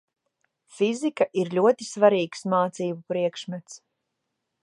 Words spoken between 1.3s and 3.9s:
ir ļoti svarīgs mācību priekšmets.